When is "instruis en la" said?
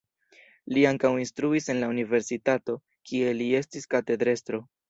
1.25-1.91